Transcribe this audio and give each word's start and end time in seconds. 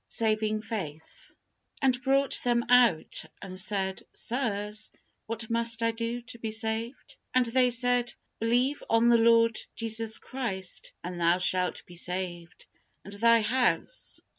SAVING 0.07 0.63
FAITH. 0.63 1.31
And 1.79 2.01
brought 2.01 2.41
them 2.43 2.65
out, 2.69 3.23
and 3.39 3.59
said, 3.59 4.01
Sirs, 4.15 4.89
what 5.27 5.47
must 5.51 5.83
I 5.83 5.91
do 5.91 6.23
to 6.23 6.39
be 6.39 6.49
saved? 6.49 7.17
And 7.35 7.45
they 7.45 7.69
said, 7.69 8.11
Believe 8.39 8.83
on 8.89 9.09
the 9.09 9.19
Lord 9.19 9.59
Jesus 9.75 10.17
Christ, 10.17 10.91
and 11.03 11.19
thou 11.19 11.37
shalt 11.37 11.85
be 11.85 11.93
saved, 11.97 12.65
and 13.05 13.13
thy 13.13 13.41
house. 13.41 14.19